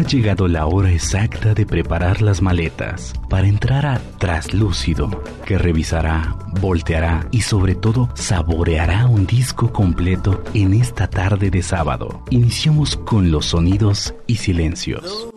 [0.00, 6.38] Ha llegado la hora exacta de preparar las maletas para entrar a Traslúcido, que revisará,
[6.58, 12.22] volteará y sobre todo saboreará un disco completo en esta tarde de sábado.
[12.30, 15.28] Iniciamos con los sonidos y silencios.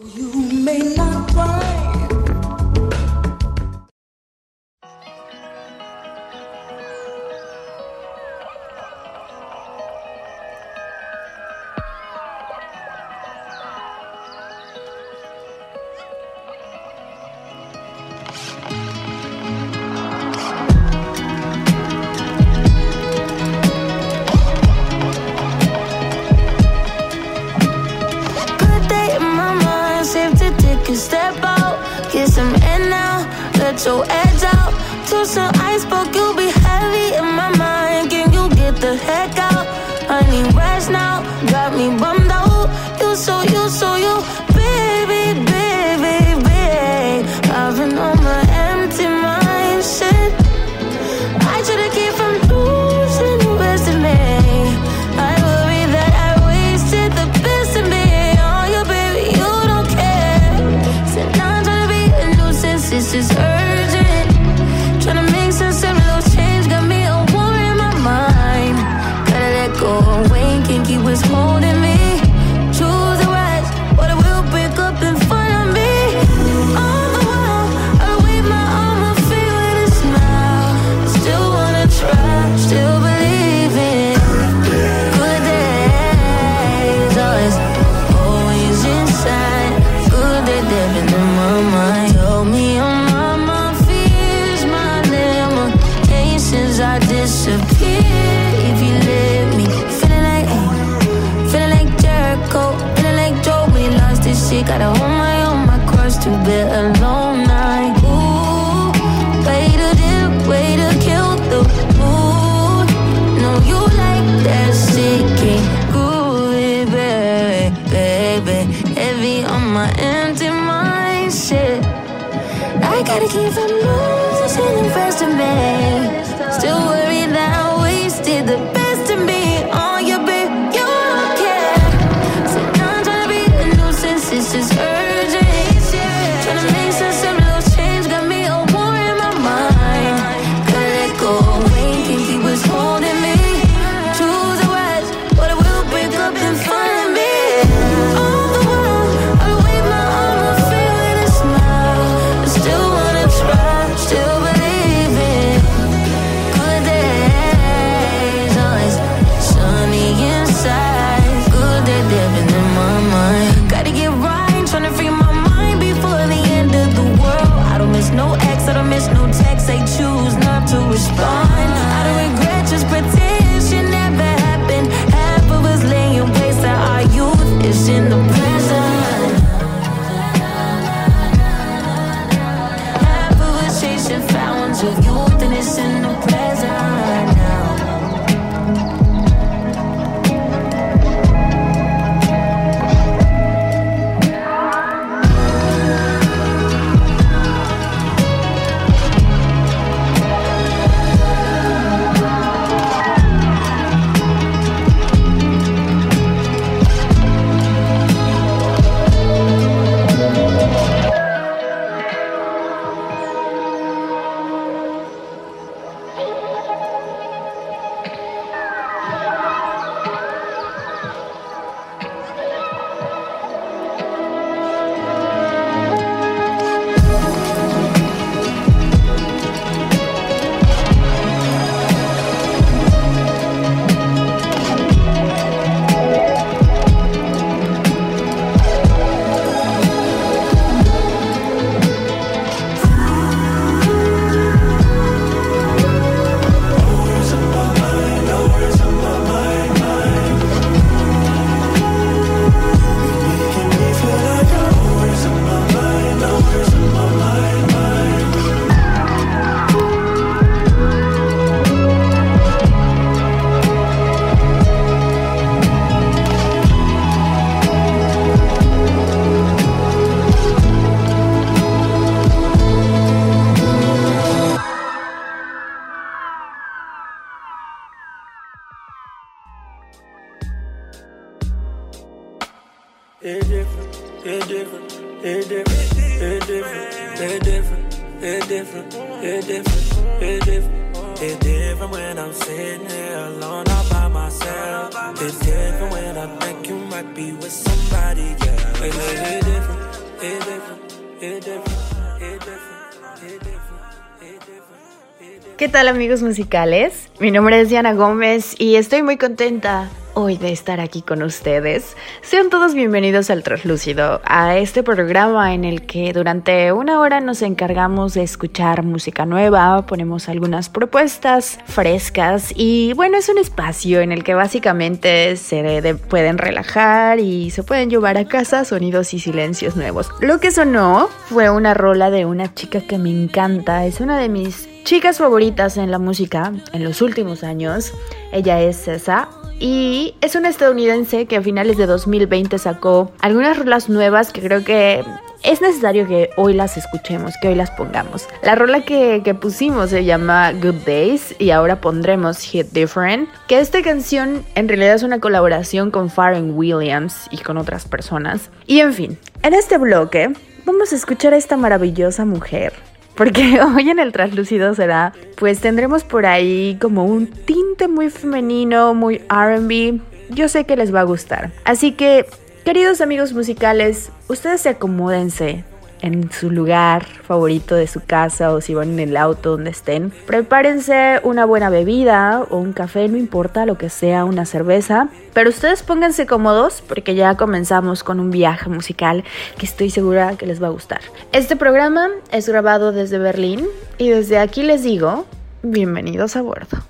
[305.58, 307.10] ¿Qué tal amigos musicales?
[307.20, 311.96] Mi nombre es Diana Gómez y estoy muy contenta hoy de estar aquí con ustedes.
[312.22, 317.42] Sean todos bienvenidos al Translúcido, a este programa en el que durante una hora nos
[317.42, 324.12] encargamos de escuchar música nueva, ponemos algunas propuestas frescas y bueno, es un espacio en
[324.12, 329.76] el que básicamente se pueden relajar y se pueden llevar a casa sonidos y silencios
[329.76, 330.12] nuevos.
[330.22, 334.30] Lo que sonó fue una rola de una chica que me encanta, es una de
[334.30, 337.94] mis chicas favoritas en la música en los últimos años.
[338.32, 339.30] Ella es Cesa
[339.64, 344.66] y es una estadounidense que a finales de 2020 sacó algunas rolas nuevas que creo
[344.66, 345.06] que
[345.42, 348.28] es necesario que hoy las escuchemos, que hoy las pongamos.
[348.42, 353.82] La rola que, pusimos se llama Good Days y ahora pondremos Hit Different, que esta
[353.82, 358.50] canción en realidad es una colaboración con Pharrell Williams y con otras personas.
[358.68, 360.34] Y en fin, en este bloque
[360.66, 362.74] vamos a escuchar a esta maravillosa mujer
[363.16, 368.94] porque hoy en el translúcido será, pues tendremos por ahí como un tinte muy femenino,
[368.94, 370.00] muy RB.
[370.30, 371.52] Yo sé que les va a gustar.
[371.66, 372.26] Así que,
[372.64, 375.64] queridos amigos musicales, ustedes se acomódense,
[376.04, 380.12] en su lugar favorito de su casa o si van en el auto donde estén.
[380.28, 385.08] Prepárense una buena bebida o un café, no importa lo que sea, una cerveza.
[385.34, 389.24] Pero ustedes pónganse cómodos porque ya comenzamos con un viaje musical
[389.58, 391.02] que estoy segura que les va a gustar.
[391.32, 393.66] Este programa es grabado desde Berlín
[393.98, 395.26] y desde aquí les digo,
[395.64, 396.84] bienvenidos a bordo.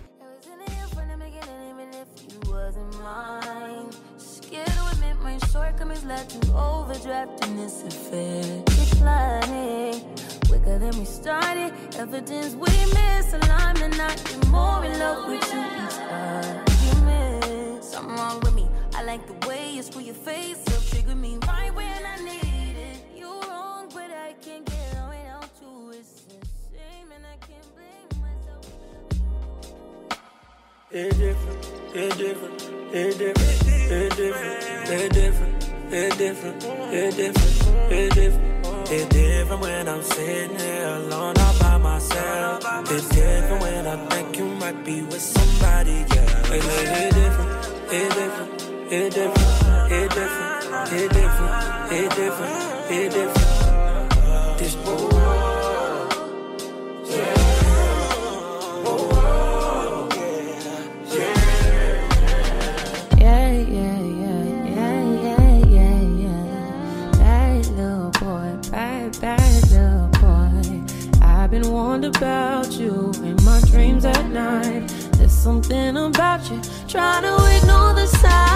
[10.63, 11.73] Quicker than we started.
[11.97, 17.83] Evidence we misalignment, not get more in love with you each argument.
[17.83, 18.67] Something wrong with me.
[18.95, 22.77] I like the way you screw your face up, trigger me right when I need
[22.77, 22.97] it.
[23.15, 25.91] You wrong, but I can't get on without you.
[25.91, 26.35] It's the
[26.71, 28.63] same, and I can't blame myself.
[30.91, 35.53] It's different, it's different, it's different, it's different, it's different,
[35.91, 36.63] it's different,
[36.93, 38.53] it's different, it's different.
[38.85, 42.63] It's different when I'm sitting here alone all by myself.
[42.91, 46.53] It's different when I think you might be with somebody, yeah.
[46.53, 47.49] It's, it's different,
[47.91, 53.52] it's different, it's different, it's different, it's different, it's different, it's different.
[75.43, 76.57] Something about you,
[76.87, 78.52] trying to ignore the signs.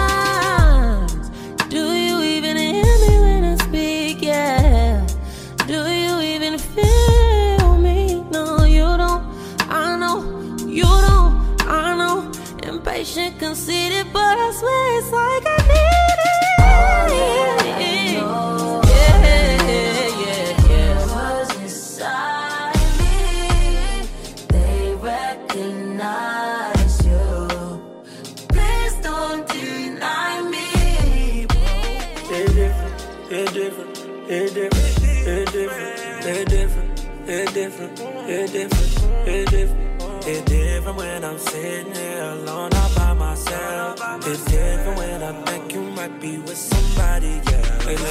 [34.30, 39.88] It's different, it's different, it's different, it's different, it's different, it's different.
[40.26, 43.98] It's different when I'm sitting here alone all by myself.
[44.26, 47.40] It's different when I think you might be with somebody.
[47.40, 47.52] It's,
[47.86, 48.02] it's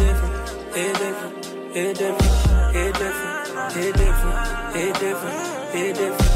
[0.00, 6.35] different, it's different, it's different, it's different, it's different, it's different, it's different.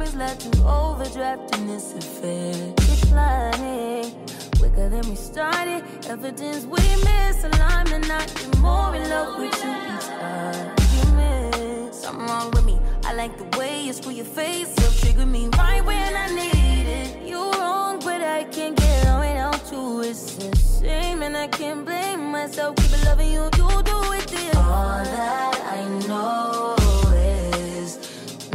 [0.00, 2.52] Led to overdraft in this affair.
[2.76, 4.12] Declining
[4.58, 5.84] quicker than we started.
[6.08, 11.94] Evidence we misalignment, not get more in love with you each argument.
[11.94, 12.78] Something wrong with me.
[13.04, 16.86] I like the way you screw your face up, trigger me right when I need
[16.86, 17.22] it.
[17.26, 20.00] You wrong, but I can't get on without you.
[20.00, 22.74] It's a shame, and I can't blame myself.
[22.76, 24.26] Keep loving you, you do it.
[24.26, 24.50] Dear.
[24.56, 26.74] All that I know
[27.14, 27.98] is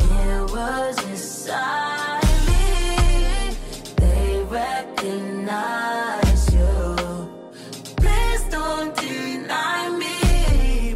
[0.10, 1.09] mirrors
[3.98, 7.30] they recognize you.
[7.98, 10.96] Please don't deny me.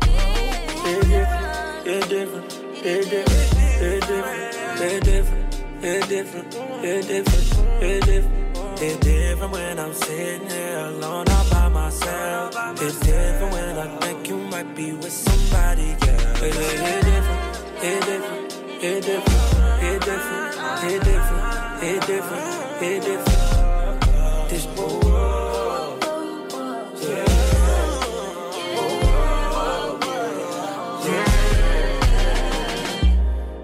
[1.85, 2.53] It's different,
[2.85, 8.43] it's different, it's different, it's different, it's different, it's different, it's different.
[8.81, 12.53] It's different when I'm sitting here alone all by myself.
[12.81, 16.43] It's different when I think you might be with somebody, yeah.
[16.43, 18.52] It's different, it's different
[18.83, 24.99] it different, it different, it different, it different, it different, This boy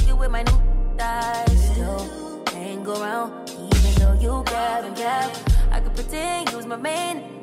[0.00, 0.16] yeah.
[0.16, 0.58] with my new
[0.96, 1.72] thighs.
[1.72, 5.36] Still hang around, even though you gab and gab.
[5.70, 7.37] I could pretend you was my man.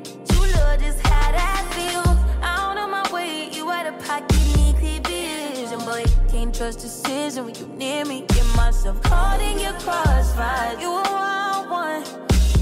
[6.56, 8.24] Trust decision when you near me.
[8.28, 10.78] Get myself caught in your crossfire.
[10.80, 12.04] You a wild one.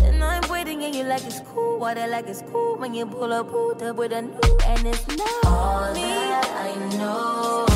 [0.02, 1.78] And I'm waiting and you like it's cool.
[1.78, 5.06] Water like it's cool when you pull up, pulled up with a new and it's
[5.06, 6.00] not all me.
[6.00, 7.66] that I know.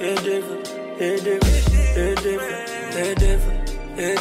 [0.00, 0.68] It different,
[1.00, 1.37] it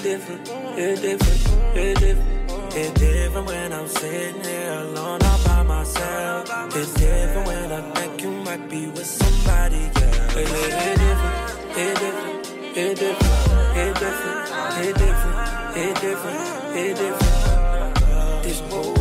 [0.07, 0.47] different,
[0.77, 2.73] it different, it different.
[2.73, 6.47] It's different when I'm sitting here alone all by myself.
[6.75, 10.39] It's different when I think you might be with somebody, yeah.
[10.39, 11.49] It, it, it different,
[11.83, 12.47] it different,
[12.77, 14.47] it different, it different,
[14.77, 15.39] it different,
[15.75, 18.43] it different, it different.
[18.43, 18.96] This world,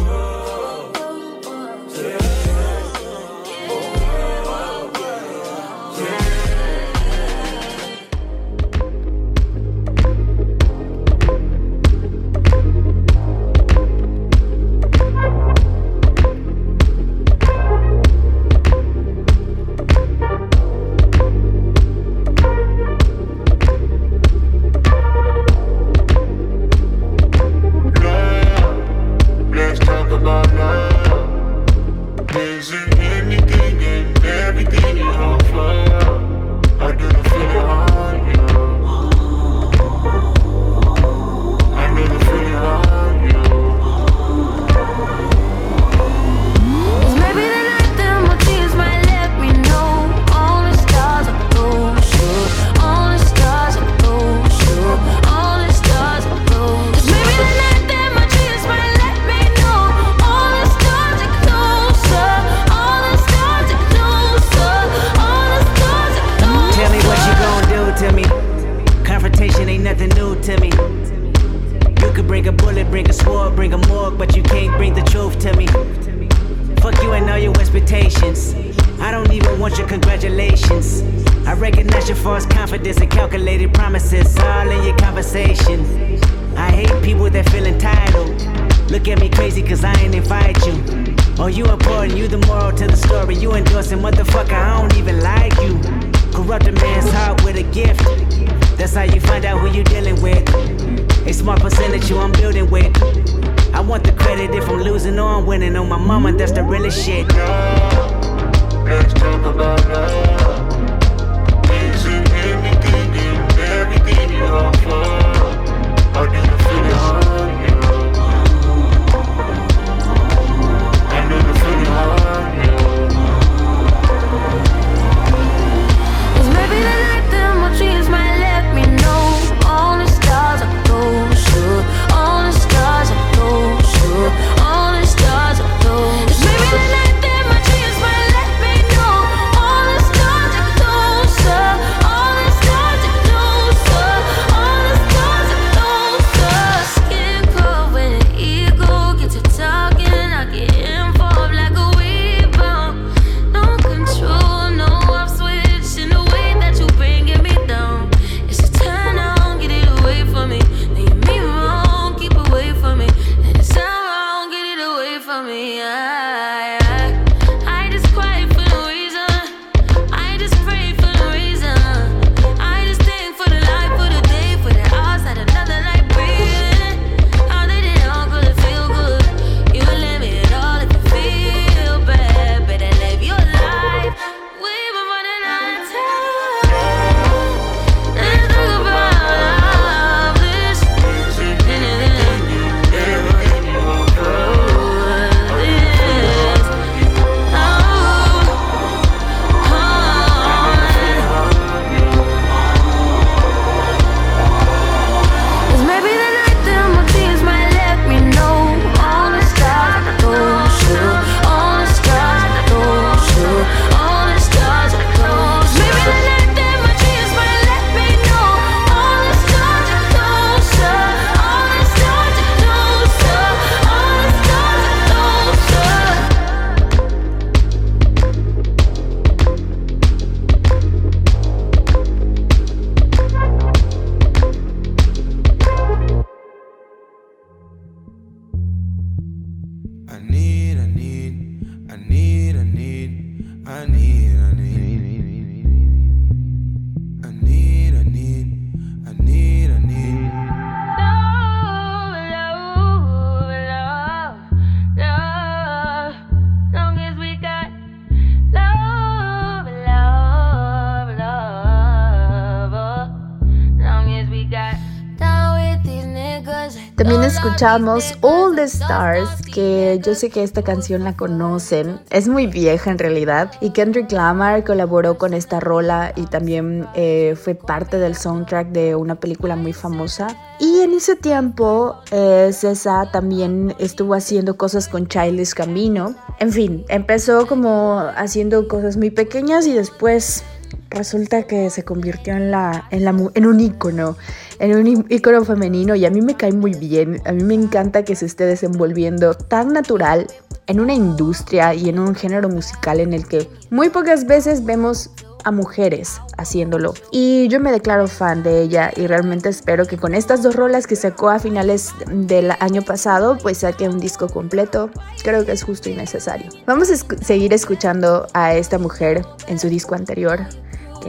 [267.57, 272.91] escuchamos All the Stars, que yo sé que esta canción la conocen, es muy vieja
[272.91, 278.15] en realidad, y Kendrick Lamar colaboró con esta rola y también eh, fue parte del
[278.15, 280.27] soundtrack de una película muy famosa.
[280.61, 286.15] Y en ese tiempo, eh, César también estuvo haciendo cosas con Childish Camino.
[286.41, 290.45] En fin, empezó como haciendo cosas muy pequeñas y después
[290.91, 294.17] resulta que se convirtió en, la, en, la, en un ícono,
[294.59, 298.05] en un ícono femenino y a mí me cae muy bien, a mí me encanta
[298.05, 300.27] que se esté desenvolviendo tan natural
[300.67, 305.11] en una industria y en un género musical en el que muy pocas veces vemos
[305.47, 306.93] a mujeres haciéndolo.
[307.13, 310.89] Y yo me declaro fan de ella y realmente espero que con estas dos rolas
[310.89, 314.91] que sacó a finales del año pasado, pues saque un disco completo.
[315.23, 316.51] Creo que es justo y necesario.
[316.67, 320.41] Vamos a seguir escuchando a esta mujer en su disco anterior,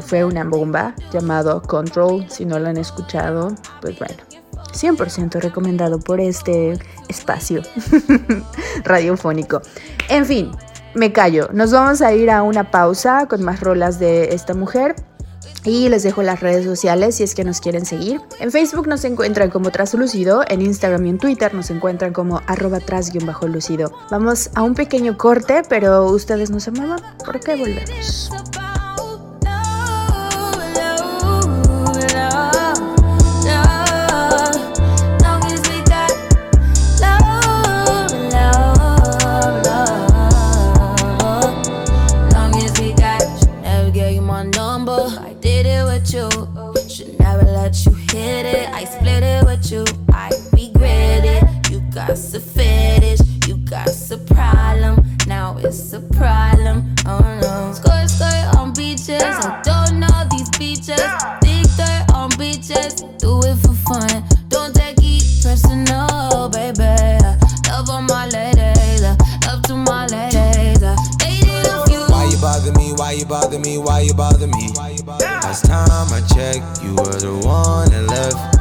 [0.02, 2.26] fue una bomba llamado Control.
[2.30, 4.16] Si no lo han escuchado, pues bueno.
[4.74, 7.62] 100% recomendado por este espacio
[8.84, 9.62] radiofónico.
[10.10, 10.52] En fin,
[10.94, 11.50] me callo.
[11.54, 14.96] Nos vamos a ir a una pausa con más rolas de esta mujer.
[15.64, 18.22] Y les dejo las redes sociales si es que nos quieren seguir.
[18.40, 22.80] En Facebook nos encuentran como Traslúcido, en Instagram y en Twitter nos encuentran como arroba
[22.80, 23.92] tras-lucido.
[24.10, 28.32] Vamos a un pequeño corte, pero ustedes no se muevan porque volvemos.
[52.18, 53.20] what's a fetish?
[53.48, 56.96] You got a problem, now it's a problem.
[57.06, 57.74] Oh no.
[57.74, 60.98] Score, score on beaches, I don't know these beaches.
[61.42, 64.24] Dig dirt on beaches, do it for fun.
[64.50, 67.22] Don't take it personal, baby.
[67.70, 69.04] Love on my ladies,
[69.46, 70.82] love to my ladies.
[72.10, 72.94] Why you bother me?
[72.94, 73.78] Why you bother me?
[73.78, 74.70] Why you bother me?
[75.20, 78.57] Last time I checked, you were the one that left.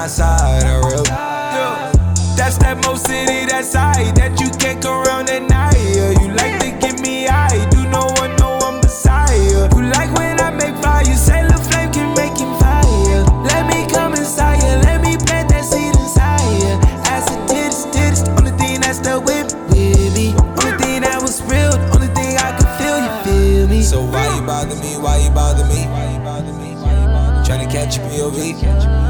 [0.00, 1.04] my side, a real.
[2.32, 5.76] That's that Mo City, that side that you can't come around at night.
[5.76, 6.16] Yeah.
[6.16, 9.68] You like to give me eye, do no one know I'm desire.
[9.76, 13.28] You like when I make fire, you say the flame can make him fire.
[13.44, 14.72] Let me come inside, you.
[14.88, 16.48] let me plant that seed inside.
[16.64, 16.80] you.
[17.12, 20.32] As it did, did, only thing that's the whip with me.
[20.64, 23.84] Only thing that was real, only thing I could feel, you feel me.
[23.84, 24.96] So why you bother me?
[24.96, 25.84] Why you bother me?
[25.92, 26.72] Why you bother me?
[26.80, 27.44] Why you bother me?
[27.44, 29.09] Tryna catch a POV.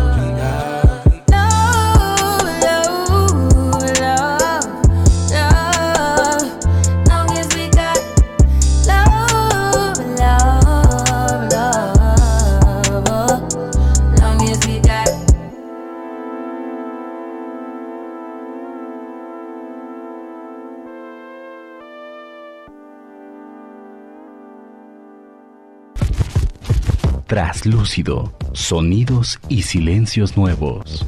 [27.31, 31.07] Traslúcido, sonidos y silencios nuevos.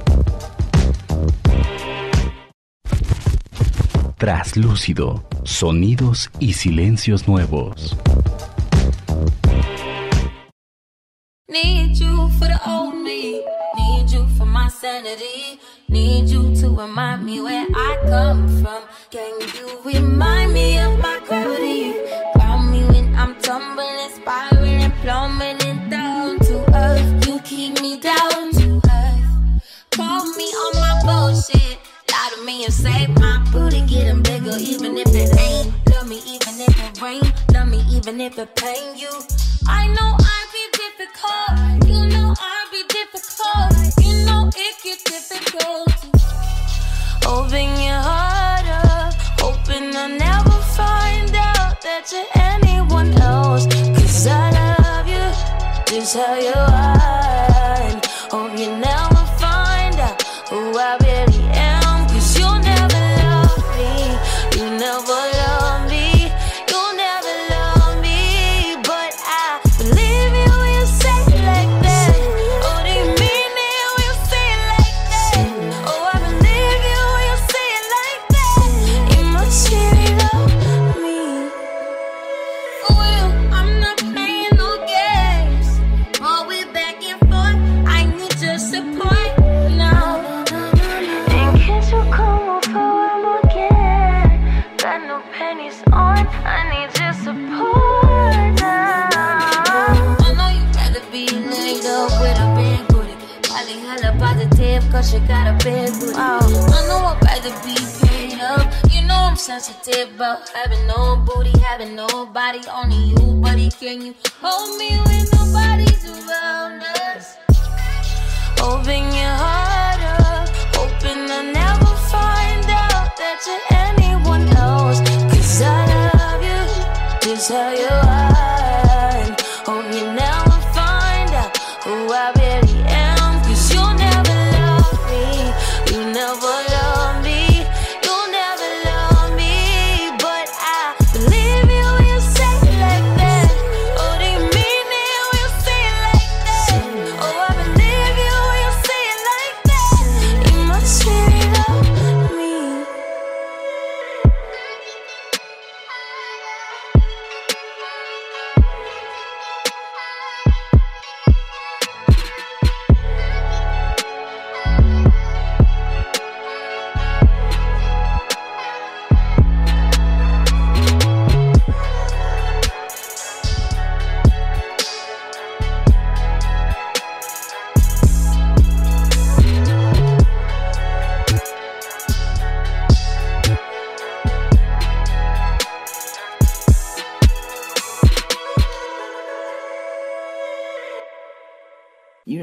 [4.19, 7.97] Traslúcido, sonidos y silencios nuevos.
[11.49, 13.43] Need you for the old me,
[13.75, 15.59] need you for my sanity,
[15.89, 18.85] need you to remind me where I come from.
[19.11, 21.95] Can you remind me of my gravity?
[22.35, 24.52] Ground me when I'm tumbling, spiraling,
[31.33, 31.79] bullshit.
[32.11, 35.73] Lie to me and say my booty getting bigger, even if it ain't.
[35.91, 37.23] Love me even if it rain.
[37.53, 39.11] Love me even if it pain you.
[39.67, 41.89] I know I'd be difficult.
[41.89, 43.73] You know I'd be difficult.
[44.05, 45.89] You know it get difficult.
[47.27, 53.67] Open your heart up, hoping I'll never find out that you're anyone else.
[53.67, 55.27] Cause I love you
[55.87, 57.52] just how you are.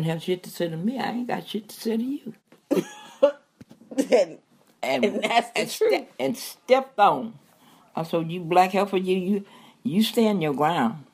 [0.10, 1.00] have shit to say to me.
[1.00, 2.34] I ain't got shit to say to you.
[4.12, 4.40] and,
[4.84, 5.94] and, and, that's the and truth.
[5.94, 7.34] Ste- and stepped on.
[7.96, 9.46] Uh, I said, you black heifer, you you
[9.84, 11.06] you stand your ground.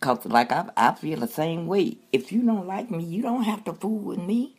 [0.00, 1.98] Cause like I I feel the same way.
[2.12, 4.56] If you don't like me, you don't have to fool with me.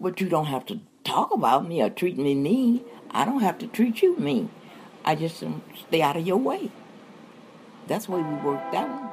[0.00, 2.82] But you don't have to talk about me or treat me mean.
[3.10, 4.50] I don't have to treat you mean.
[5.04, 6.70] I just um, stay out of your way.
[7.86, 9.11] That's the way we worked that one.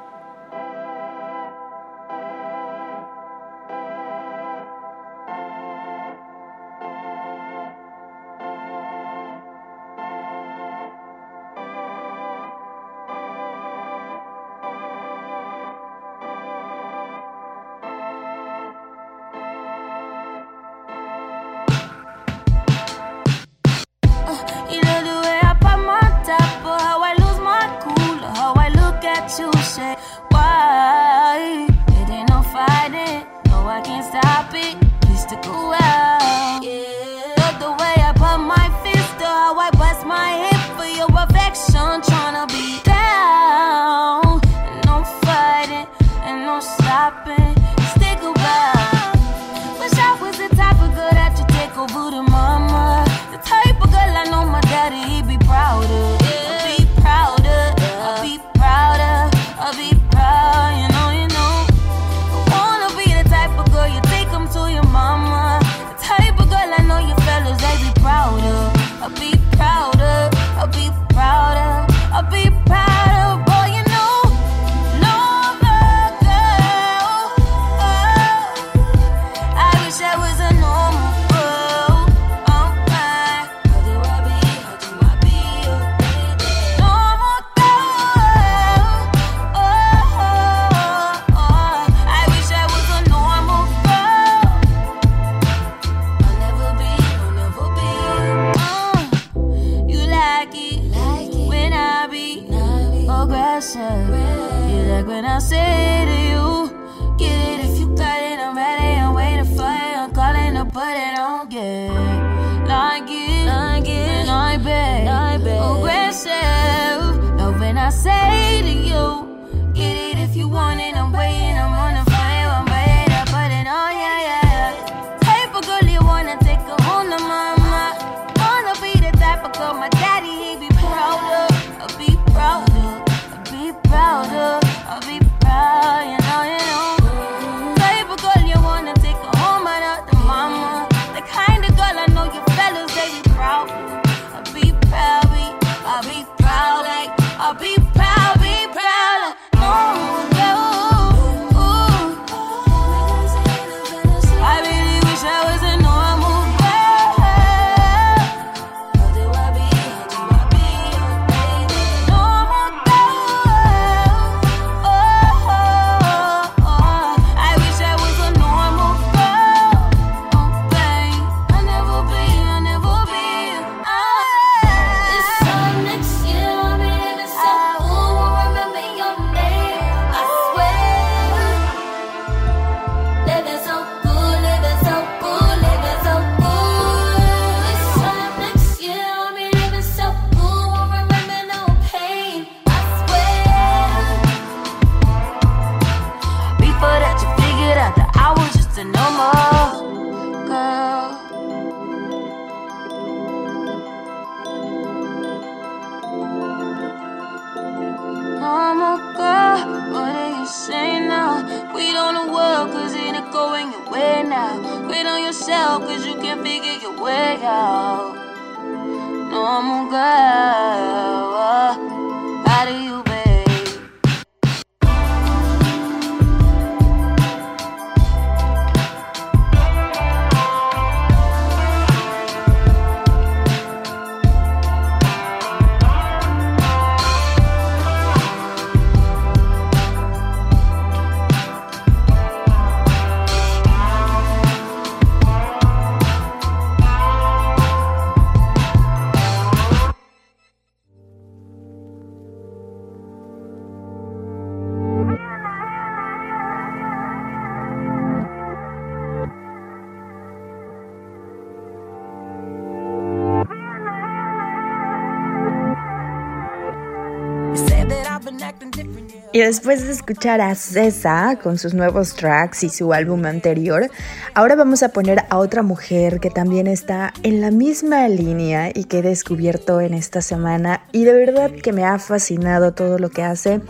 [269.46, 273.90] Después de escuchar a Cesa con sus nuevos tracks y su álbum anterior,
[274.34, 278.84] ahora vamos a poner a otra mujer que también está en la misma línea y
[278.84, 283.10] que he descubierto en esta semana y de verdad que me ha fascinado todo lo
[283.12, 283.62] que hace.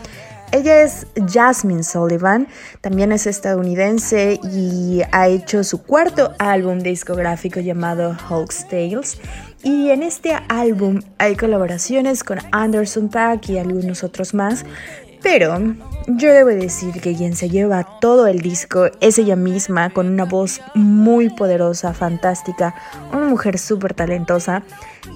[0.51, 2.47] Ella es Jasmine Sullivan,
[2.81, 9.19] también es estadounidense y ha hecho su cuarto álbum discográfico llamado Hulk's Tales.
[9.61, 14.65] Y en este álbum hay colaboraciones con Anderson Paak y algunos otros más,
[15.21, 15.59] pero
[16.07, 20.25] yo debo decir que quien se lleva todo el disco es ella misma, con una
[20.25, 22.73] voz muy poderosa, fantástica,
[23.11, 24.63] una mujer súper talentosa.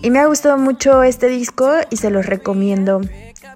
[0.02, 3.02] Y me ha gustado mucho este disco y se los recomiendo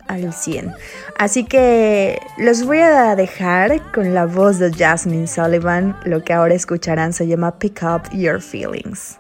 [0.08, 0.74] al 100.
[1.18, 5.98] Así que los voy a dejar con la voz de Jasmine Sullivan.
[6.06, 9.20] Lo que ahora escucharán se llama Pick Up Your Feelings.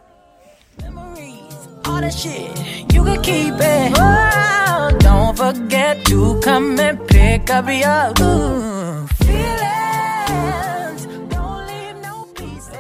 [1.87, 2.57] All that shit,
[2.93, 3.93] you can keep it.
[3.97, 11.05] Oh, don't forget to come and pick up your ooh, feelings.
[11.33, 12.73] Don't leave no pieces.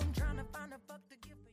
[0.00, 1.52] I'm trying to find a fuck to give you.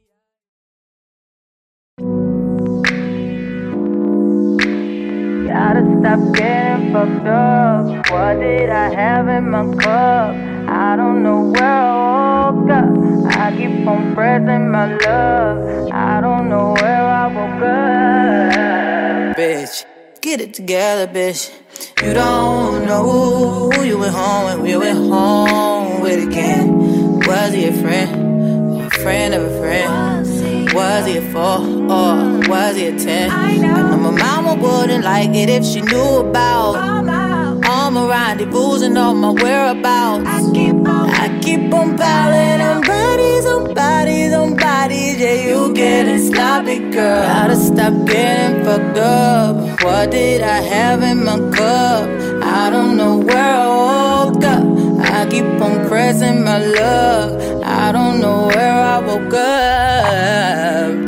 [5.48, 8.12] Gotta stop getting fucked up.
[8.12, 10.59] What did I have in my cup?
[10.72, 12.86] I don't know where I woke up.
[13.36, 15.90] I keep on pressing my love.
[15.92, 19.36] I don't know where I woke up.
[19.36, 19.86] Bitch,
[20.22, 21.52] get it together, bitch.
[22.04, 27.20] You don't know who you went home with, you went home with again.
[27.26, 28.76] Was he a friend?
[28.76, 30.74] Or a friend of a friend?
[30.76, 33.32] Was he a four or was he a ten?
[33.32, 37.00] I know my mama wouldn't like it if she knew about
[37.90, 40.24] all my rendezvous and all my whereabouts.
[40.28, 45.20] I keep on, I keep on piling on bodies, on bodies, on bodies.
[45.20, 47.24] Yeah, you getting sloppy, girl.
[47.24, 49.84] Gotta stop getting fucked up.
[49.84, 52.08] What did I have in my cup?
[52.44, 54.66] I don't know where I woke up.
[55.02, 57.42] I keep on pressing my luck.
[57.64, 60.99] I don't know where I woke up.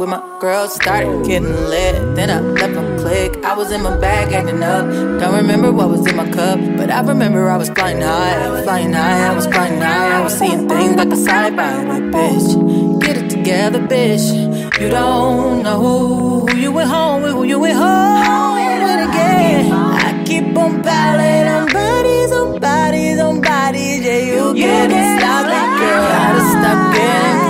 [0.00, 2.16] With my girls, started getting lit.
[2.16, 3.44] Then I left them click.
[3.44, 4.86] I was in my bag acting up.
[5.20, 8.62] Don't remember what was in my cup, but I remember I was flying high.
[8.62, 10.18] Flying high, I was flying high.
[10.18, 13.00] I was seeing things like a side by but bitch.
[13.02, 14.80] Get it together, bitch.
[14.80, 19.70] You don't know who you went home with, who you went home with again.
[19.70, 24.00] I keep on piling on bodies, on bodies, on bodies.
[24.06, 26.19] Yeah, you, get it, stop it, girl.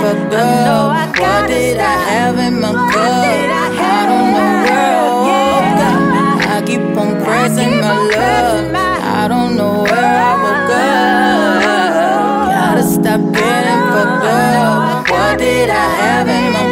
[0.01, 1.19] Gotta stop getting fucked.
[1.19, 3.25] What did I have in my cup?
[3.81, 6.01] I don't know where I woke up.
[6.49, 8.73] I keep on pressing my love.
[8.73, 11.61] I don't know where I woke up.
[12.49, 15.09] Gotta stop getting fucked up.
[15.11, 16.70] What did I have in my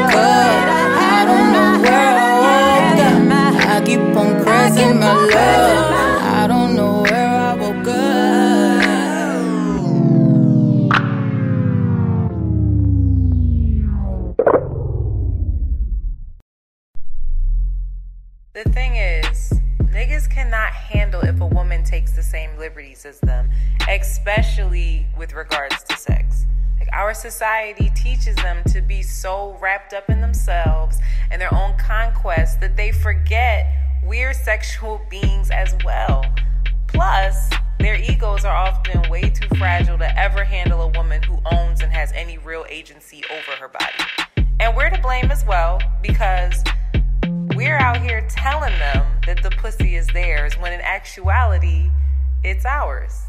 [22.29, 23.49] same liberties as them,
[23.89, 26.45] especially with regards to sex.
[26.79, 30.99] Like our society teaches them to be so wrapped up in themselves
[31.31, 33.67] and their own conquest that they forget
[34.03, 36.23] we're sexual beings as well.
[36.87, 41.81] Plus, their egos are often way too fragile to ever handle a woman who owns
[41.81, 44.47] and has any real agency over her body.
[44.59, 46.63] And we're to blame as well because
[47.55, 51.89] we're out here telling them that the pussy is theirs when in actuality,
[52.43, 53.28] it's ours.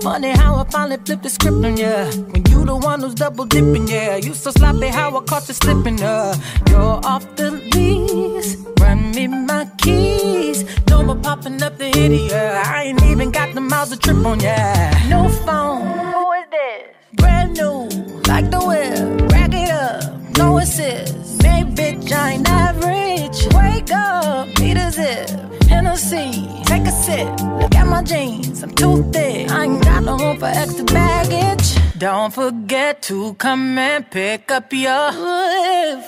[0.00, 2.10] Funny how I finally flipped the script on ya.
[2.30, 4.16] When you the one who's double dipping, yeah.
[4.16, 6.34] You so sloppy how I caught you slipping, uh.
[6.70, 8.56] You're off the lease.
[8.80, 10.64] Run me my keys.
[10.88, 12.32] No more popping up the idiot.
[12.32, 15.06] I ain't even got the miles to trip on, yeah.
[15.08, 15.82] No phone.
[16.12, 16.96] Who is this?
[17.14, 17.88] Brand new,
[18.26, 19.30] like the whip.
[19.30, 21.42] Rack it up, no assist.
[21.42, 23.46] Hey, bitch, I ain't average.
[23.54, 25.30] Wake up, need a zip.
[25.68, 27.71] Hennessy, take a sip.
[27.92, 29.50] My jeans, I'm too thick.
[29.50, 31.76] I ain't got no room for extra baggage.
[31.98, 35.12] Don't forget to come and pick up your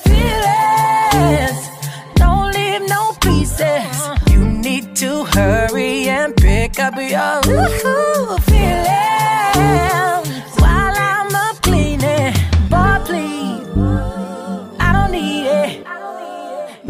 [0.02, 1.60] feelings.
[2.14, 4.08] Don't leave no pieces.
[4.32, 7.42] You need to hurry and pick up your
[8.48, 9.34] feelings
[10.62, 12.32] while I'm up cleaning.
[12.70, 13.68] Boy, please,
[14.80, 15.84] I don't need it.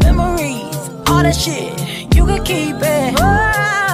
[0.03, 1.73] Memories, all that shit,
[2.15, 3.19] you can keep it.
[3.19, 3.84] Oh,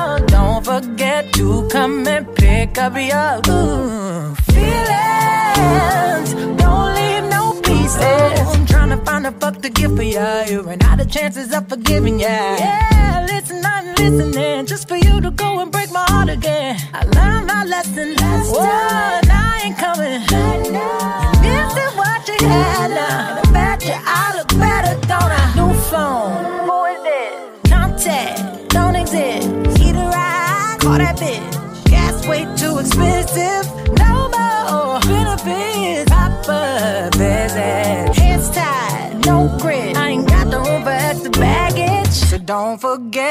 [0.72, 6.30] forget to come and pick up your ooh, feelings.
[6.62, 8.48] Don't leave no pieces.
[8.56, 10.44] I'm trying to find a fuck to give for ya.
[10.44, 12.28] You ran out of chances of forgiving ya.
[12.28, 16.78] Yeah, listen, I'm listening just for you to go and break my heart again.
[16.94, 19.26] I learned my lesson last time.
[19.30, 19.71] I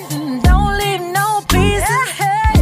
[0.43, 2.09] Don't leave no pieces.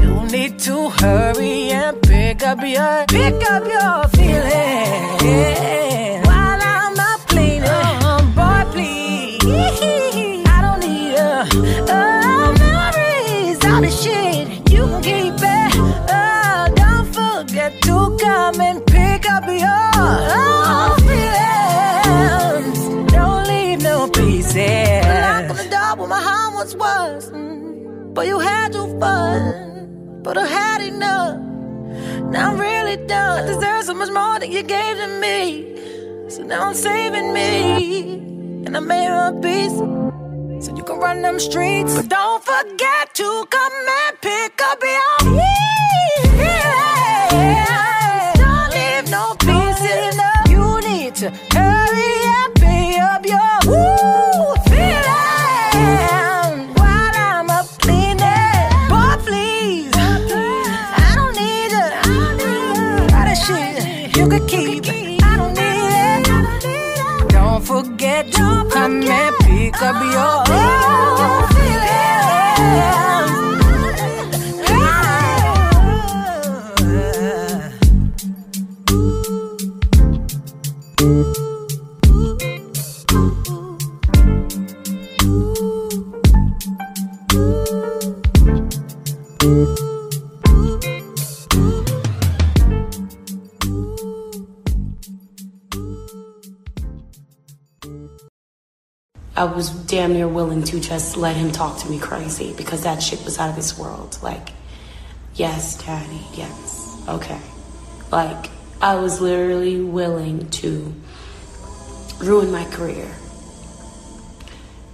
[0.02, 3.93] You need to hurry and pick up your pick up your
[34.14, 36.30] more than you gave to me.
[36.30, 38.14] So now I'm saving me,
[38.66, 39.78] and I made a peace.
[40.66, 43.90] So you can run them streets, but don't forget to come and
[70.00, 70.43] pick up
[99.44, 103.04] I was damn near willing to just let him talk to me crazy because that
[103.04, 104.18] shit was out of this world.
[104.24, 104.52] Like,
[105.36, 107.42] yes, daddy, yes, okay.
[108.10, 108.50] Like,
[108.82, 110.96] I was literally willing to
[112.20, 113.14] ruin my career.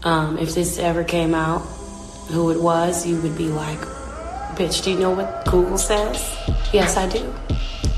[0.01, 1.59] Um, if this ever came out,
[2.31, 3.81] who it was, you would be like,
[4.57, 6.17] bitch, do you know what Google says?
[6.73, 7.31] Yes, I do.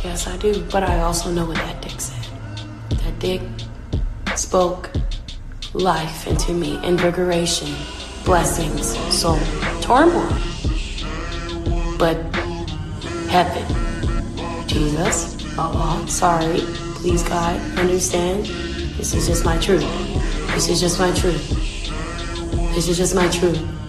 [0.04, 0.66] Yes, I do.
[0.70, 2.28] But I also know what that dick said.
[2.90, 3.42] That dick
[4.36, 4.92] spoke
[5.74, 7.70] life into me, invigoration,
[8.26, 9.40] blessings, soul,
[9.82, 10.28] turmoil.
[11.98, 12.18] But
[13.30, 13.66] heaven,
[14.68, 16.60] Jesus, oh, oh, Allah, sorry,
[16.96, 18.46] please God, understand.
[18.98, 19.86] This is just my truth.
[20.54, 21.48] This is just my truth.
[22.76, 23.81] This is just my truth.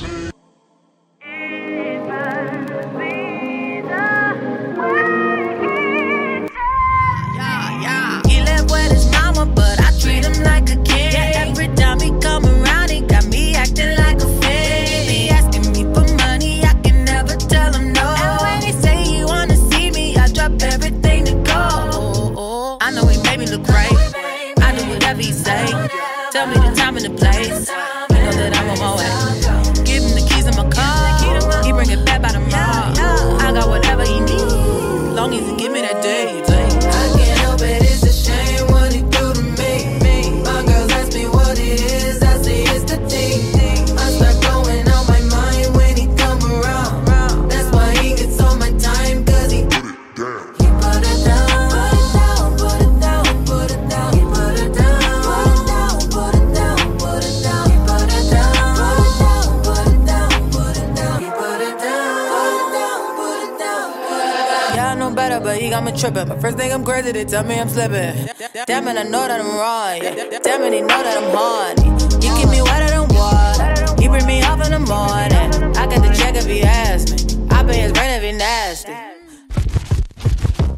[66.23, 66.35] Tripping.
[66.35, 68.29] But first thing I'm crazy, they tell me I'm slipping.
[68.67, 70.43] Damn it, I know that I'm wrong.
[70.43, 71.91] Damn it, he know that I'm horny.
[72.23, 74.01] He keep me wetter than water.
[74.01, 75.77] He bring me up in the morning.
[75.77, 77.47] I got the check if he ask me.
[77.51, 78.93] I pay his rent if he nasty.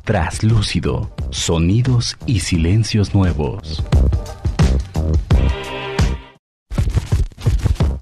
[0.05, 3.83] Traslúcido, sonidos y silencios nuevos.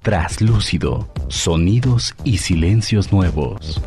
[0.01, 3.81] Traslúcido, sonidos y silencios nuevos.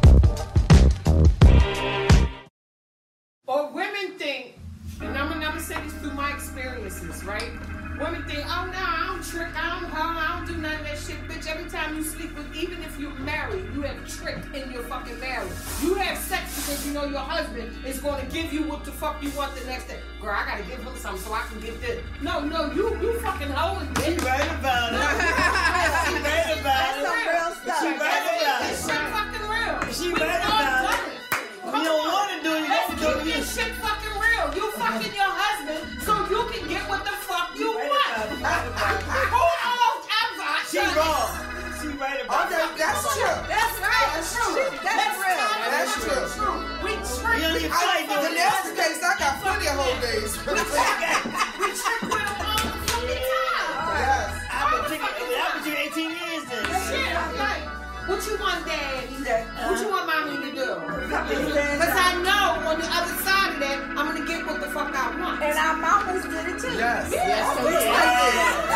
[50.01, 50.37] Days.
[50.47, 53.77] we trick with them all the fucking time.
[53.97, 54.31] Yes.
[54.51, 56.65] I've been drinking, I've been drinking 18 years then.
[56.87, 57.65] Shit, I'm like,
[58.09, 59.07] what you want, daddy?
[59.07, 59.91] What you uh-huh.
[59.91, 60.69] want mommy to do?
[60.87, 64.69] Because I know on the other side of that, I'm going to get what the
[64.69, 65.43] fuck I want.
[65.43, 66.77] And our mamas did it too.
[66.79, 67.11] Yes.
[67.13, 67.93] Yes, of they course did.
[67.93, 68.67] they did.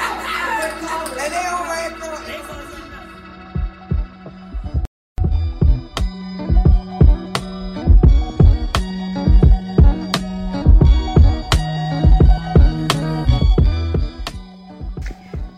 [1.20, 1.90] And they all right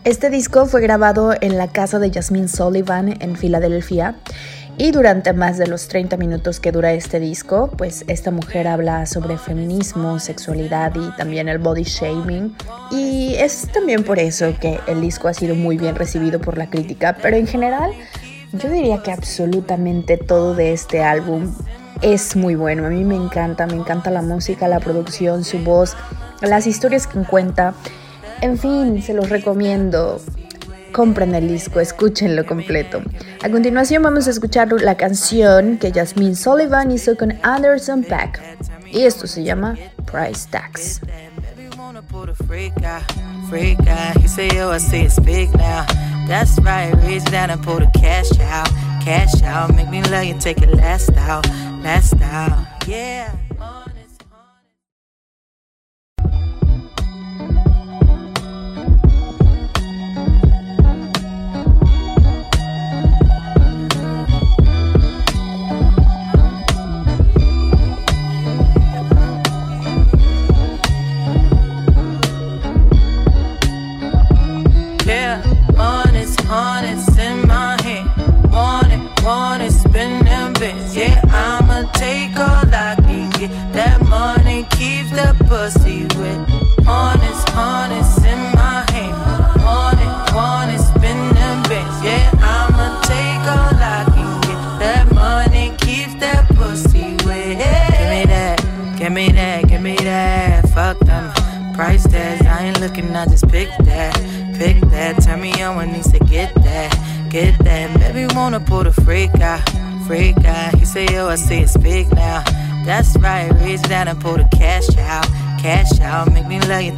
[0.05, 4.15] Este disco fue grabado en la casa de Jasmine Sullivan en Filadelfia
[4.77, 9.05] y durante más de los 30 minutos que dura este disco, pues esta mujer habla
[9.05, 12.53] sobre feminismo, sexualidad y también el body shaming
[12.91, 16.69] y es también por eso que el disco ha sido muy bien recibido por la
[16.69, 17.91] crítica, pero en general
[18.51, 21.55] yo diría que absolutamente todo de este álbum
[22.01, 22.85] es muy bueno.
[22.85, 25.95] A mí me encanta, me encanta la música, la producción, su voz,
[26.41, 27.73] las historias que cuenta.
[28.43, 30.19] En fin, se los recomiendo.
[30.91, 33.01] Compren el disco, escúchenlo completo.
[33.41, 38.41] A continuación vamos a escuchar la canción que Jasmine Sullivan hizo con Anderson Pack.
[38.91, 39.77] Y esto se llama
[40.11, 40.99] Price Tax.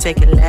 [0.05, 0.44] Me love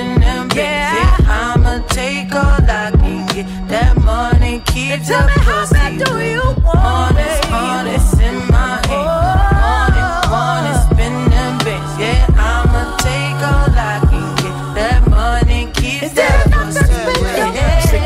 [0.00, 0.56] want it, them bits.
[0.56, 3.46] Yeah, I'ma take all I can get.
[3.68, 5.98] That money keeps the pussy.
[5.98, 9.06] do you want honest, honest in my head.
[9.60, 11.92] Want it, want it, spin them bits.
[11.98, 14.74] Yeah, I'ma take all I can get.
[14.74, 16.39] That money keeps the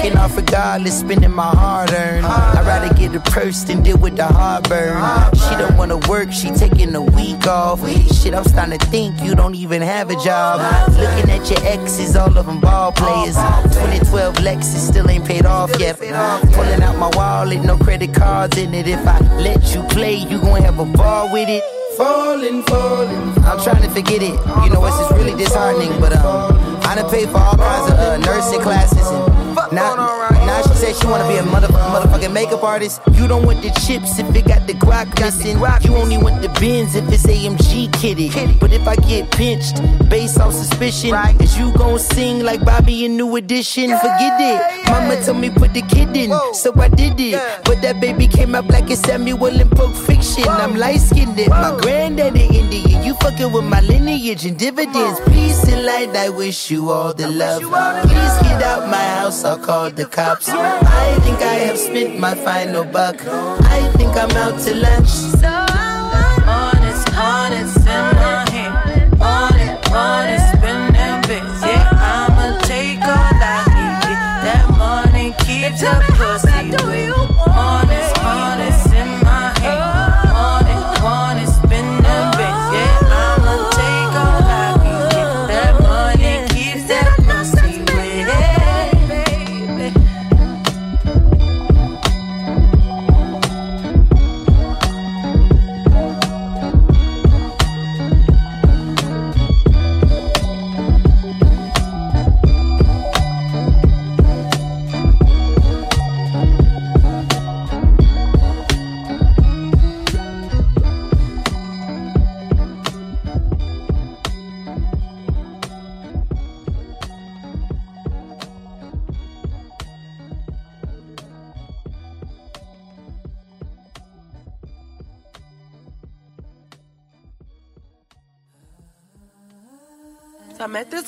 [0.05, 2.27] Tricking off regardless, spending my hard earned.
[2.27, 5.01] I'd rather get a purse than deal with the heartburn.
[5.33, 7.81] She don't wanna work, she taking a week off.
[8.13, 10.61] Shit, I'm starting to think you don't even have a job.
[10.93, 13.35] Looking at your exes, all of them ball players.
[13.73, 15.97] 2012 Lexus still ain't paid off yet.
[15.97, 18.87] Pulling out my wallet, no credit cards in it.
[18.87, 21.65] If I let you play, you gon' have a ball with it.
[21.97, 23.39] Falling, falling.
[23.45, 24.35] I'm trying to forget it.
[24.65, 27.99] You know, it's just really disheartening, but um, I done paid for all kinds of
[27.99, 29.34] uh, nursing classes and
[29.73, 33.01] now, now she said she wanna be a mother, motherfucking makeup artist.
[33.13, 35.59] You don't want the chips if it got the guac missing.
[35.89, 38.31] You only want the bins if it's AMG kitty.
[38.59, 43.17] But if I get pinched based on suspicion, is you gon' sing like Bobby in
[43.17, 43.91] New Edition?
[43.91, 44.89] Forget it.
[44.91, 47.41] Mama told me put the kid in, so I did it.
[47.65, 50.45] But that baby came up like a Samuel in Pulp Fiction.
[50.49, 53.03] I'm light skinned, my granddaddy Indian.
[53.03, 55.21] You fucking with my lineage and dividends.
[55.29, 57.63] Peace and light, I wish you all the love.
[57.63, 60.34] Please get out my house, I'll call the cops.
[60.43, 63.17] I think I have spent my final buck.
[63.27, 65.09] I think I'm out to lunch.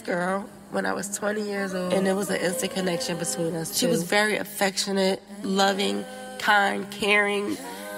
[0.07, 3.77] Girl when I was 20 years old, and it was an instant connection between us.
[3.77, 6.05] She was very affectionate, loving,
[6.39, 7.57] kind, caring,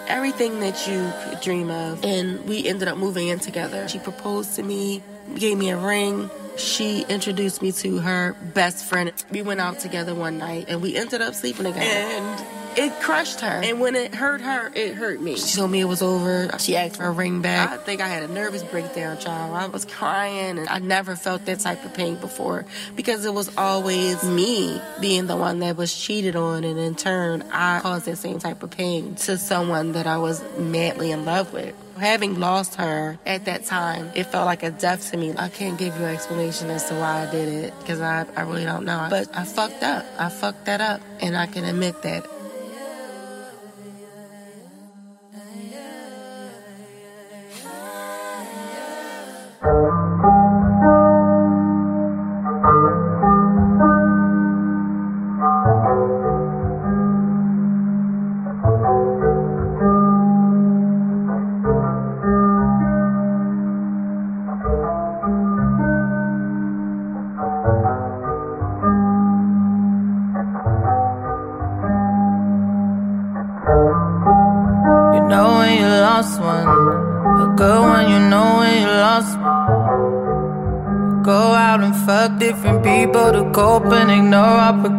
[0.08, 2.04] everything that you could dream of.
[2.04, 3.86] And we ended up moving in together.
[3.88, 5.02] She proposed to me,
[5.36, 6.30] gave me a ring.
[6.58, 9.12] She introduced me to her best friend.
[9.30, 11.80] We went out together one night, and we ended up sleeping together.
[11.80, 12.46] And
[12.76, 13.60] it crushed her.
[13.64, 15.36] And when it hurt her, it hurt me.
[15.36, 16.50] She told me it was over.
[16.58, 17.70] She asked for a ring back.
[17.70, 19.54] I think I had a nervous breakdown, child.
[19.54, 23.56] I was crying, and I never felt that type of pain before because it was
[23.56, 28.16] always me being the one that was cheated on, and in turn, I caused that
[28.18, 31.74] same type of pain to someone that I was madly in love with.
[32.00, 35.34] Having lost her at that time, it felt like a death to me.
[35.36, 38.42] I can't give you an explanation as to why I did it because I, I
[38.42, 39.08] really don't know.
[39.10, 40.06] But I fucked up.
[40.18, 42.24] I fucked that up, and I can admit that.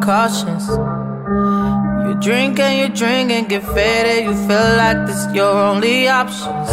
[0.10, 0.68] Precautions.
[2.07, 4.24] You drink and you drink and get faded.
[4.26, 6.70] You feel like this your only options.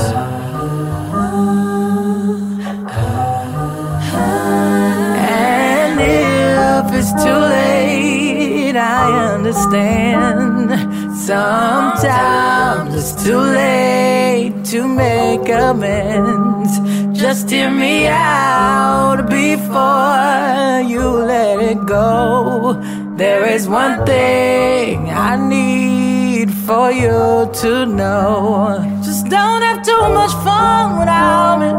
[5.29, 10.71] And if it's too late, I understand.
[11.15, 16.73] Sometimes it's too late to make amends.
[17.21, 22.81] Just hear me out before you let it go.
[23.17, 28.85] There is one thing I need for you to know.
[29.03, 31.71] Just don't have too much fun without me.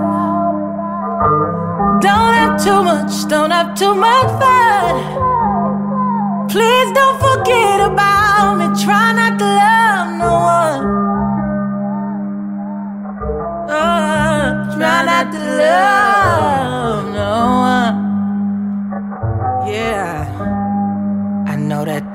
[2.01, 4.95] Don't have too much, don't have too much fun.
[6.49, 8.65] Please don't forget about me.
[8.83, 10.81] Try not to love no one.
[13.69, 17.31] Oh, try not to love no
[17.61, 18.06] one.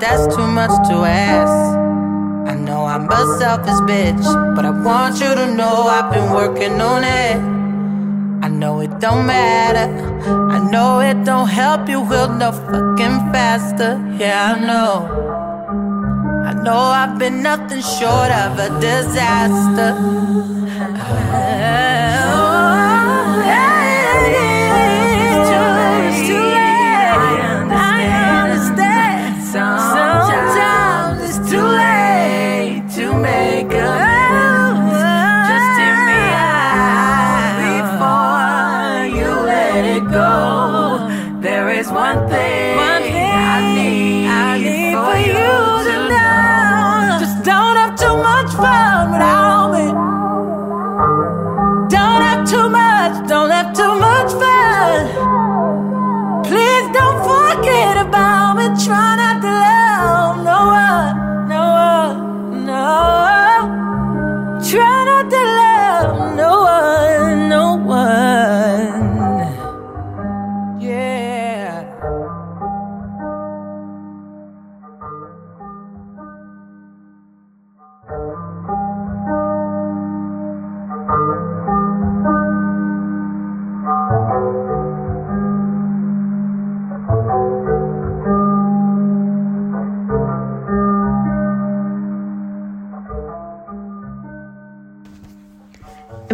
[0.03, 1.59] That's too much to ask.
[2.51, 4.25] I know I'm a selfish bitch,
[4.55, 7.37] but I want you to know I've been working on it.
[8.45, 9.87] I know it don't matter.
[10.55, 13.91] I know it don't help you will no fucking faster.
[14.19, 14.93] Yeah, I know.
[16.49, 19.91] I know I've been nothing short of a disaster.
[21.35, 22.22] It's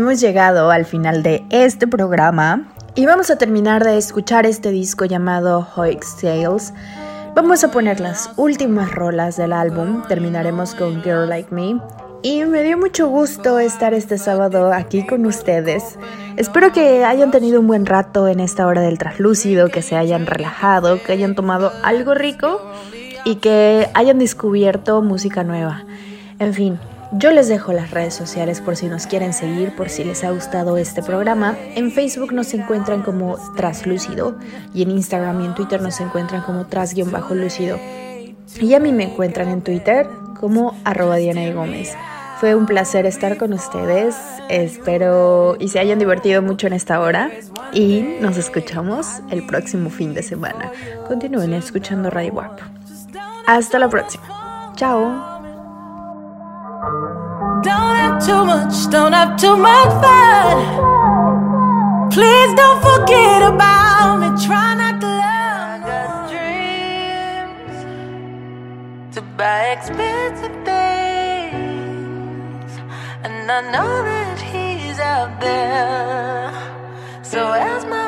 [0.10, 5.06] Hemos llegado al final de este programa y vamos a terminar de escuchar este disco
[5.06, 6.74] llamado Hoix Tales.
[7.36, 11.80] Vamos a poner las últimas rolas del álbum, terminaremos con Girl Like Me.
[12.24, 16.00] Y me dio mucho gusto estar este sábado aquí con ustedes.
[16.38, 20.26] Espero que hayan tenido un buen rato en esta hora del traslúcido, que se hayan
[20.26, 22.60] relajado, que hayan tomado algo rico
[23.26, 25.86] y que hayan descubierto música nueva.
[26.40, 26.80] En fin,
[27.12, 30.32] yo les dejo las redes sociales por si nos quieren seguir, por si les ha
[30.32, 31.58] gustado este programa.
[31.76, 34.36] En Facebook nos encuentran como Traslúcido
[34.74, 37.80] y en Instagram y en Twitter nos encuentran como Tras-Lúcido.
[38.62, 40.08] Y a mí me encuentran en Twitter
[40.40, 41.96] como arroba Diana de Gómez.
[42.40, 44.16] Fue un placer estar con ustedes,
[44.48, 47.32] espero y se hayan divertido mucho en esta hora
[47.74, 50.72] y nos escuchamos el próximo fin de semana.
[51.08, 52.62] Continúen escuchando Radio WAP.
[53.46, 54.72] Hasta la próxima.
[54.76, 55.39] Chao.
[56.82, 62.10] Don't have too much, don't have too much fun.
[62.10, 64.30] Please don't forget about me.
[64.46, 65.72] Try not to love.
[65.76, 67.78] I got dreams
[69.16, 72.72] to buy expensive things,
[73.26, 76.54] and I know that he's out there.
[77.24, 77.99] So as my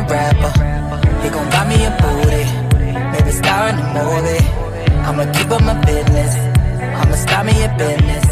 [0.00, 0.52] a rapper.
[1.22, 2.44] He gon' buy me a booty,
[3.12, 4.44] maybe star in a movie.
[5.06, 6.34] I'ma keep up my business,
[7.00, 8.26] I'ma start me a business.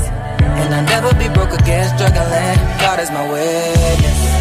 [0.60, 2.58] And I'll never be broke again, struggling.
[2.80, 4.37] God is my witness.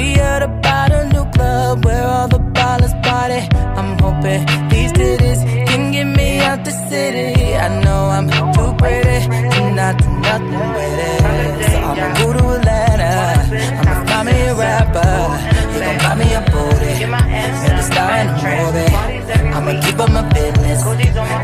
[0.00, 3.40] We heard about a new club where all the ballers party.
[3.78, 4.40] I'm hoping
[4.70, 7.54] these titties can get me out the city.
[7.64, 8.26] I know I'm
[8.56, 9.18] too pretty
[9.52, 11.20] to not do nothing with it.
[11.70, 13.12] So I'ma go to Atlanta.
[13.80, 15.12] I'ma find me a rapper.
[15.72, 16.92] He gon' buy me a booty.
[17.60, 18.92] Maybe star in a movie.
[19.52, 20.80] I'ma keep up my business.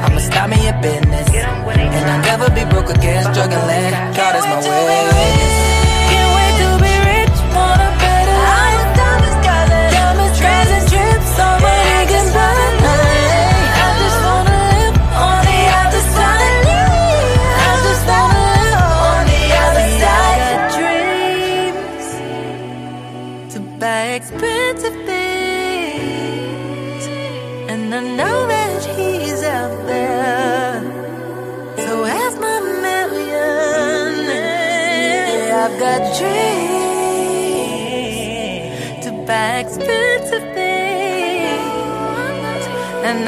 [0.04, 1.28] I'ma start me a business.
[1.28, 3.92] And I'll never be broke again, struggling.
[4.16, 5.75] God is my witness.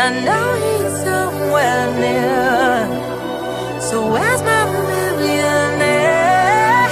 [0.00, 2.86] And I know he's somewhere near.
[3.82, 6.86] So where's my millionaire?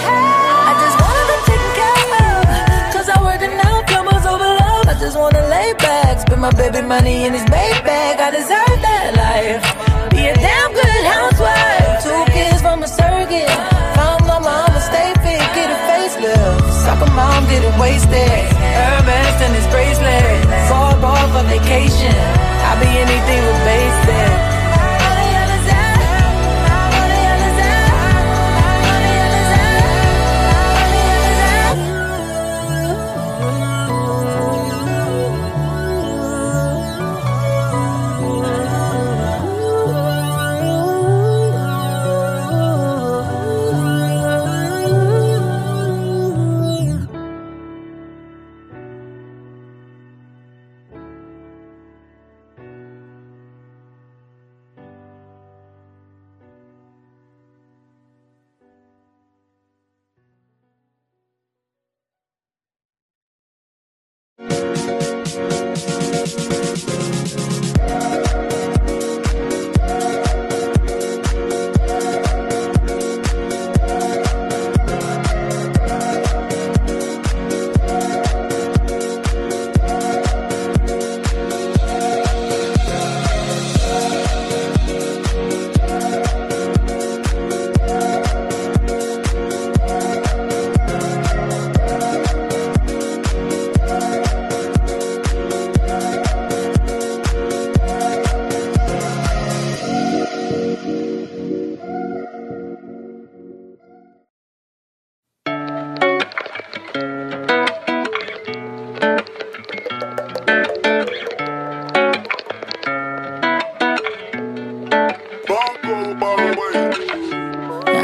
[0.67, 2.03] I just wanna be taken care
[2.35, 2.51] of
[2.91, 3.87] Cause I work it now,
[4.27, 4.91] over love.
[4.91, 8.19] I just wanna lay back Spend my baby money in his baby bag.
[8.19, 9.63] I deserve that life.
[10.11, 12.03] Be a damn good housewife.
[12.03, 13.47] Two kids from a surrogate.
[13.95, 16.67] Found my mama, stay fit, get a facelift.
[16.83, 18.51] Soccer mom, getting wasted.
[18.75, 20.43] Hermes and his bracelet.
[20.67, 22.36] Far ball for vacation.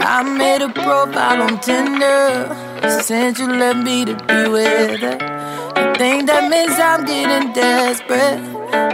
[0.05, 2.57] I made a profile on Tinder.
[3.03, 5.19] Since you left me to be with her.
[5.77, 8.41] I think that means I'm getting desperate.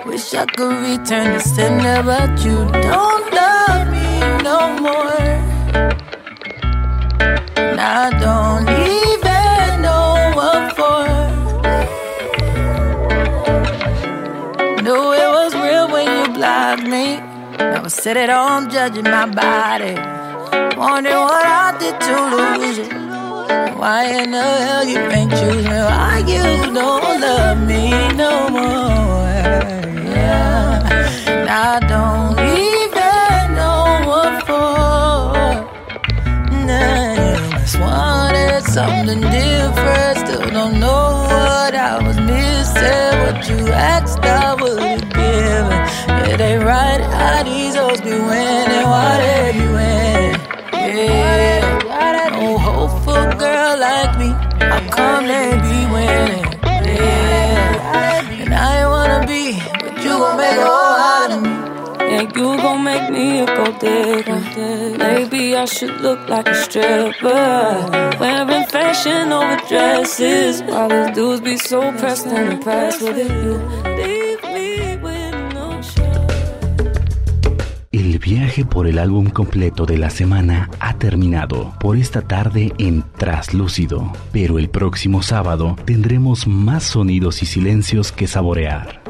[0.07, 2.57] Wish I could return the sender, but you
[2.91, 5.21] don't love me no more.
[7.57, 8.38] And I don't
[17.89, 19.95] Now I sit at home judging my body.
[20.76, 22.84] Wondering what I did to lose you.
[23.80, 25.78] Why in the hell you ain't choose me?
[25.93, 29.32] Why you don't love me no more?
[30.05, 30.84] Yeah.
[31.28, 35.32] And I don't even know what for.
[36.66, 40.18] Nah, just wanted something different.
[40.18, 43.14] Still don't know what I was missing.
[43.22, 44.97] What you asked, I given.
[46.41, 48.86] Ain't right how these hoes be winning.
[48.93, 50.39] Why they be winning?
[50.72, 54.28] Yeah, no hopeful girl like me.
[54.70, 56.45] How come they be winning?
[56.62, 61.51] Yeah, and I ain't wanna be, but you gon' make a whole out of me.
[62.09, 64.97] Yeah, you gon' make me a gold digger.
[64.97, 68.16] Maybe I should look like a stripper.
[68.20, 70.62] Wearing fashion over dresses.
[70.62, 73.28] Why these dudes be so pressed and impressed with it?
[73.45, 74.28] You
[78.29, 84.12] viaje por el álbum completo de la semana ha terminado por esta tarde en Traslúcido,
[84.33, 89.01] pero el próximo sábado tendremos más sonidos y silencios que saborear.